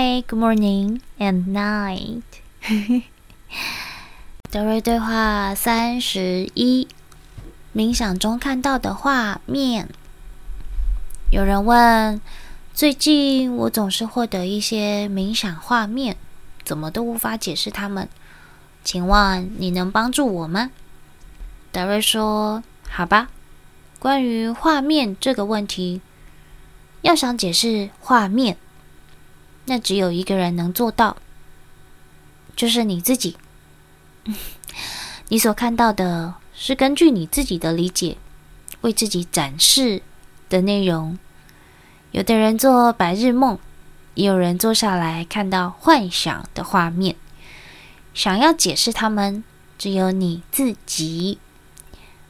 [0.00, 2.22] Hi, good morning and night.
[4.48, 6.86] 德瑞对话三十一：
[7.74, 9.88] 冥想中看到的画面。
[11.32, 12.20] 有人问：
[12.72, 16.16] 最近我总是获得一些冥想画面，
[16.62, 18.08] 怎么都无法解释它们，
[18.84, 20.70] 请问你能帮助我吗？
[21.72, 23.30] 德瑞说：好吧。
[23.98, 26.00] 关于画面这个问题，
[27.02, 28.56] 要想解释画面，
[29.68, 31.18] 那只有一个人能做到，
[32.56, 33.36] 就是你自己。
[35.28, 38.16] 你所看到的是根据你自己的理解
[38.80, 40.02] 为自己展示
[40.48, 41.18] 的内容。
[42.12, 43.58] 有的人做白日梦，
[44.14, 47.14] 也有人坐下来看到幻想的画面。
[48.14, 49.44] 想要解释他们，
[49.76, 51.38] 只有你自己。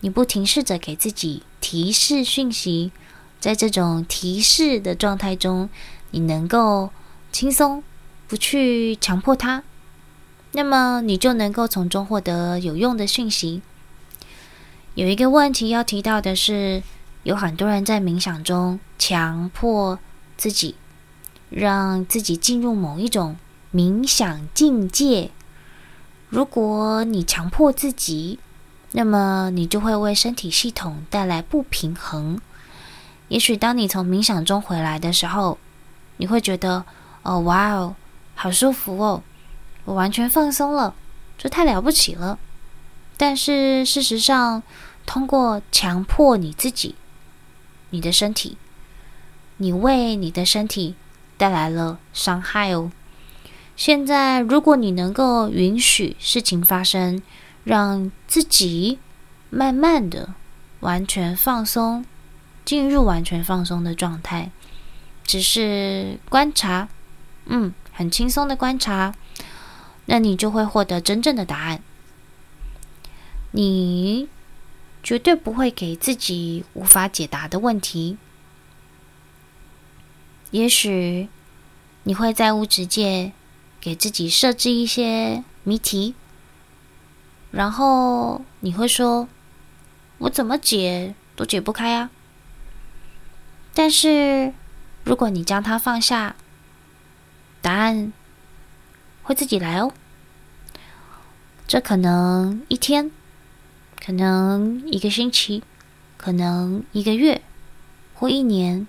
[0.00, 2.92] 你不停试着给自己提示讯息，
[3.40, 5.68] 在这种提示的状态中，
[6.12, 6.90] 你能够
[7.34, 7.82] 轻松，
[8.28, 9.64] 不去强迫它，
[10.52, 13.60] 那么你就能够从中获得有用的讯息。
[14.94, 16.84] 有一个问题要提到的是，
[17.24, 19.98] 有很多人在冥想中强迫
[20.36, 20.76] 自己，
[21.50, 23.36] 让自己进入某一种
[23.72, 25.32] 冥想境界。
[26.28, 28.38] 如果你强迫自己，
[28.92, 32.40] 那么你就会为身体系统带来不平衡。
[33.26, 35.58] 也许当你从冥想中回来的时候，
[36.18, 36.84] 你会觉得
[37.24, 37.96] ：“哦，哇哦，
[38.36, 39.22] 好舒服哦，
[39.84, 40.94] 我完全放松了，
[41.36, 42.38] 这太了不起了。”
[43.18, 44.62] 但是事实上，
[45.06, 46.94] 通过强迫你自己，
[47.90, 48.56] 你的身体，
[49.56, 50.96] 你为你的身体
[51.36, 52.90] 带来了伤害哦。
[53.76, 57.22] 现在，如果你能够允许事情发生，
[57.64, 58.98] 让自己
[59.50, 60.34] 慢慢的
[60.80, 62.04] 完全放松，
[62.64, 64.50] 进入完全放松的状态，
[65.24, 66.88] 只是观察，
[67.46, 69.14] 嗯，很轻松的观察，
[70.06, 71.82] 那你就会获得真正的答案。
[73.52, 74.28] 你
[75.02, 78.16] 绝对不会给自己无法解答的问题。
[80.50, 81.28] 也许
[82.04, 83.32] 你会在物质界
[83.80, 86.14] 给自己设置一些谜题。
[87.50, 89.28] 然后你会说
[90.18, 92.10] ：“我怎么解都解不开啊！”
[93.72, 94.52] 但是
[95.04, 96.34] 如果你将它放下，
[97.64, 98.12] 答案
[99.22, 99.90] 会自己来哦。
[101.66, 103.10] 这可能一天，
[104.04, 105.62] 可能一个星期，
[106.18, 107.40] 可能一个月
[108.12, 108.86] 或一年，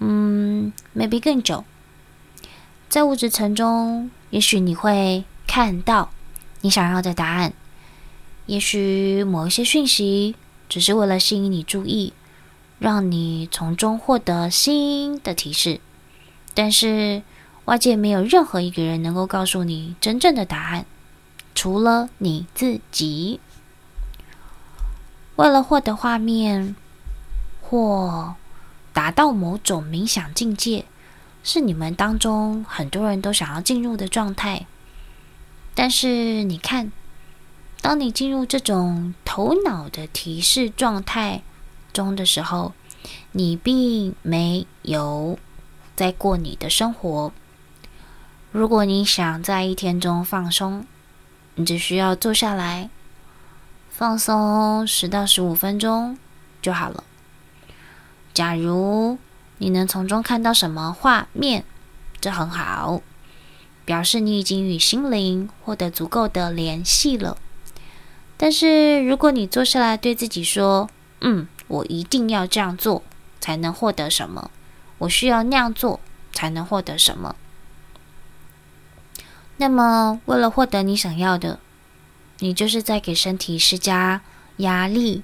[0.00, 1.64] 嗯，maybe 更久。
[2.88, 6.10] 在物质层中，也许你会看到
[6.62, 7.52] 你想要的答案。
[8.46, 10.34] 也许某一些讯息
[10.68, 12.12] 只是为了吸引你注意，
[12.80, 15.78] 让你从中获得新的提示，
[16.52, 17.22] 但是
[17.66, 20.84] 外界没有任何一个人能够告诉你真正的答案，
[21.54, 23.40] 除了你自己。
[25.36, 26.74] 为了获得画面
[27.60, 28.34] 或
[28.92, 30.84] 达到某种冥想境界，
[31.42, 34.66] 是你们当中很多人都想要进入的状态，
[35.74, 36.92] 但是你看。
[37.80, 41.42] 当你进入这种头脑的提示状态
[41.92, 42.74] 中的时候，
[43.32, 45.36] 你并没有
[45.96, 47.32] 在过你的生活。
[48.52, 50.86] 如果你想在一天中放松，
[51.54, 52.90] 你只需要坐下来
[53.88, 56.18] 放松十到十五分钟
[56.60, 57.02] 就好了。
[58.34, 59.16] 假如
[59.56, 61.64] 你能从中看到什么画面，
[62.20, 63.00] 这很好，
[63.86, 67.38] 表示你已经与心灵获得足够的联系了。
[68.36, 70.90] 但是，如果你坐下来对自己说
[71.22, 73.02] ：“嗯，我一定要这样做
[73.40, 74.50] 才能获得什么，
[74.98, 76.00] 我需要那样做
[76.32, 77.34] 才能获得什么。”
[79.62, 81.60] 那么，为了获得你想要的，
[82.40, 84.20] 你就是在给身体施加
[84.56, 85.22] 压力，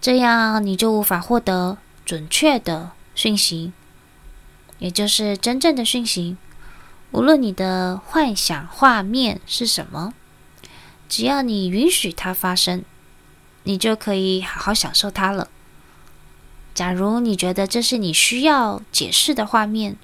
[0.00, 1.76] 这样你就无法获得
[2.06, 3.72] 准确的讯息，
[4.78, 6.38] 也就是真正的讯息。
[7.10, 10.14] 无论你的幻想画面是什么。
[11.06, 12.82] 只要你允许它发生，
[13.64, 15.48] 你就可以好好享受它了。
[16.72, 19.98] 假如你觉得这是你需要解释的画面，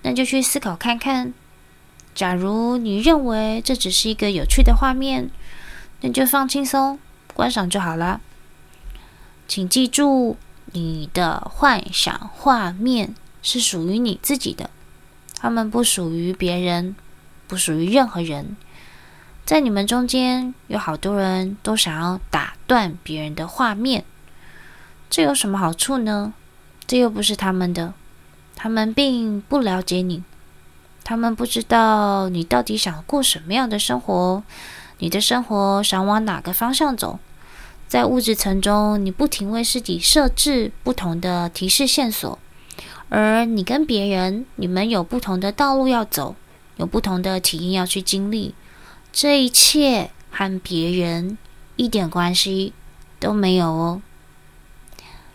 [0.00, 1.34] 那就去思考看看。
[2.14, 5.30] 假如你认为这只是一个有趣的画面，
[6.00, 6.98] 那就放轻松
[7.34, 8.20] 观赏就好了。
[9.48, 10.36] 请记住，
[10.72, 14.70] 你的幻想画面是属于你自己的，
[15.38, 16.94] 他们不属于别人，
[17.48, 18.56] 不属于任何人。
[19.44, 24.04] 在你们中间有好多人都想要打断别人的画面，
[25.10, 26.32] 这有什么好处呢？
[26.86, 27.92] 这又不是他们的，
[28.54, 30.22] 他们并不了解你，
[31.04, 34.42] 他们不知道你到底想过什么样的生活，
[34.98, 37.18] 你的生活想往哪个方向走。
[37.86, 42.38] 在物质层中，你不停为自己设置不同的提示线索，
[43.10, 46.34] 而你跟别人，你们有不同的道路要走，
[46.78, 48.54] 有不同的体验要去经历。
[49.12, 51.38] 这一切和别人
[51.76, 52.72] 一点关系
[53.20, 54.02] 都没有哦。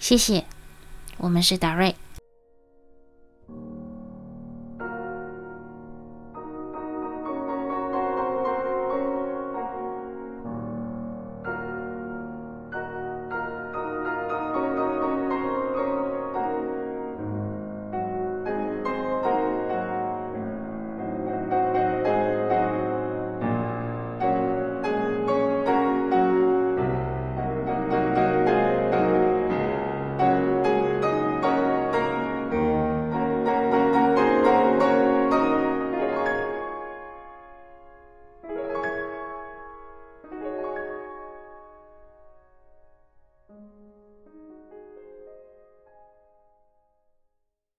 [0.00, 0.46] 谢谢，
[1.18, 1.94] 我们是达瑞。